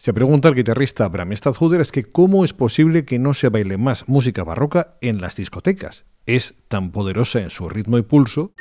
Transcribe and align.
Se 0.00 0.14
pregunta 0.14 0.48
el 0.48 0.54
guitarrista 0.54 1.06
Bram 1.08 1.30
Stadhuder 1.36 1.82
es 1.82 1.92
que 1.92 2.04
cómo 2.04 2.42
es 2.42 2.54
posible 2.54 3.04
que 3.04 3.18
no 3.18 3.34
se 3.34 3.50
baile 3.50 3.76
más 3.76 4.08
música 4.08 4.42
barroca 4.44 4.96
en 5.02 5.20
las 5.20 5.36
discotecas. 5.36 6.06
Es 6.24 6.54
tan 6.68 6.90
poderosa 6.90 7.40
en 7.40 7.50
su 7.50 7.68
ritmo 7.68 7.98
y 7.98 8.02
pulso 8.02 8.54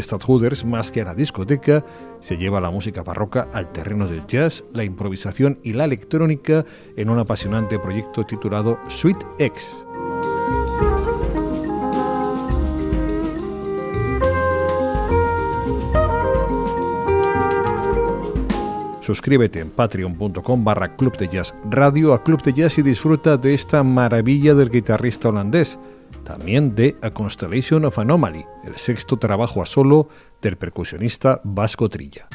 Stadhooders, 0.00 0.64
más 0.64 0.90
que 0.90 1.00
a 1.00 1.04
la 1.04 1.14
discoteca, 1.14 1.84
se 2.20 2.36
lleva 2.36 2.60
la 2.60 2.70
música 2.70 3.02
barroca 3.02 3.48
al 3.52 3.72
terreno 3.72 4.06
del 4.06 4.26
jazz, 4.26 4.64
la 4.72 4.84
improvisación 4.84 5.58
y 5.62 5.72
la 5.72 5.84
electrónica 5.84 6.64
en 6.96 7.10
un 7.10 7.18
apasionante 7.18 7.78
proyecto 7.78 8.24
titulado 8.24 8.78
Sweet 8.88 9.18
X. 9.38 9.84
Suscríbete 19.02 19.58
en 19.58 19.70
patreon.com 19.70 20.64
barra 20.64 20.94
Club 20.94 21.16
de 21.16 21.26
Jazz 21.26 21.52
Radio 21.68 22.14
a 22.14 22.22
Club 22.22 22.40
de 22.42 22.52
Jazz 22.52 22.78
y 22.78 22.82
disfruta 22.82 23.36
de 23.36 23.52
esta 23.52 23.82
maravilla 23.82 24.54
del 24.54 24.70
guitarrista 24.70 25.28
holandés 25.28 25.76
también 26.24 26.74
de 26.74 26.96
A 27.02 27.10
Constellation 27.10 27.84
of 27.84 27.98
Anomaly, 27.98 28.44
el 28.64 28.76
sexto 28.76 29.18
trabajo 29.18 29.62
a 29.62 29.66
solo 29.66 30.08
del 30.40 30.56
percusionista 30.56 31.40
Vasco 31.44 31.88
Trilla. 31.88 32.28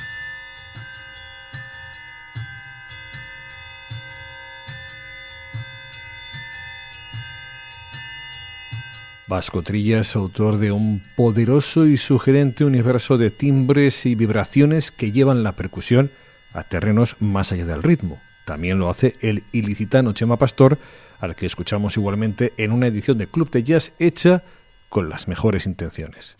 Vasco 9.27 9.61
Trilla 9.61 9.99
es 9.99 10.15
autor 10.15 10.57
de 10.57 10.71
un 10.71 11.03
poderoso 11.17 11.85
y 11.85 11.97
sugerente 11.97 12.63
universo 12.63 13.17
de 13.17 13.29
timbres 13.29 14.05
y 14.05 14.15
vibraciones 14.15 14.89
que 14.89 15.11
llevan 15.11 15.43
la 15.43 15.51
percusión 15.51 16.09
a 16.53 16.63
terrenos 16.63 17.17
más 17.19 17.51
allá 17.51 17.65
del 17.65 17.83
ritmo. 17.83 18.21
También 18.45 18.79
lo 18.79 18.89
hace 18.89 19.15
el 19.21 19.43
ilicitano 19.51 20.13
Chema 20.13 20.37
Pastor, 20.37 20.77
al 21.19 21.35
que 21.35 21.45
escuchamos 21.45 21.97
igualmente 21.97 22.53
en 22.57 22.71
una 22.71 22.87
edición 22.87 23.17
de 23.17 23.27
Club 23.27 23.49
de 23.51 23.63
Jazz 23.63 23.91
hecha 23.99 24.43
con 24.89 25.09
las 25.09 25.27
mejores 25.27 25.65
intenciones. 25.65 26.37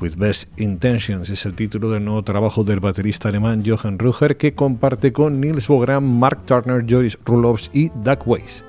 With 0.00 0.14
Best 0.16 0.48
Intentions 0.60 1.28
es 1.28 1.44
el 1.44 1.54
título 1.54 1.90
del 1.90 2.04
nuevo 2.04 2.22
trabajo 2.22 2.62
del 2.62 2.78
baterista 2.78 3.28
alemán 3.28 3.64
Johann 3.66 3.98
Ruger 3.98 4.36
que 4.36 4.54
comparte 4.54 5.12
con 5.12 5.40
Nils 5.40 5.66
Bogram, 5.66 6.04
Mark 6.04 6.46
Turner, 6.46 6.84
Joris 6.88 7.18
Ruloffs 7.24 7.70
y 7.72 7.88
Doug 7.88 8.20
Weiss. 8.26 8.64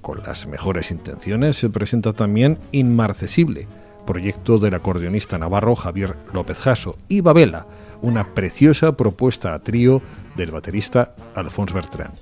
Con 0.00 0.22
las 0.22 0.46
mejores 0.46 0.90
intenciones 0.90 1.56
se 1.56 1.68
presenta 1.68 2.14
también 2.14 2.58
Inmarcesible, 2.72 3.68
proyecto 4.06 4.58
del 4.58 4.74
acordeonista 4.74 5.36
navarro 5.36 5.76
Javier 5.76 6.16
López 6.32 6.58
Jasso, 6.58 6.96
y 7.08 7.20
Babela, 7.20 7.66
una 8.00 8.34
preciosa 8.34 8.96
propuesta 8.96 9.52
a 9.52 9.58
trío 9.58 10.00
del 10.36 10.52
baterista 10.52 11.14
Alphonse 11.34 11.74
Bertrand. 11.74 12.14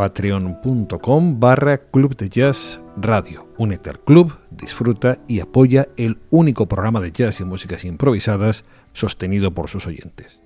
patreon.com 0.00 1.40
barra 1.40 1.76
Club 1.76 2.16
de 2.16 2.30
Jazz 2.30 2.80
Radio. 2.96 3.48
Únete 3.58 3.90
al 3.90 4.00
club, 4.00 4.32
disfruta 4.50 5.18
y 5.28 5.40
apoya 5.40 5.88
el 5.98 6.16
único 6.30 6.66
programa 6.66 7.02
de 7.02 7.12
jazz 7.12 7.40
y 7.40 7.44
músicas 7.44 7.84
improvisadas 7.84 8.64
sostenido 8.94 9.50
por 9.50 9.68
sus 9.68 9.86
oyentes. 9.86 10.42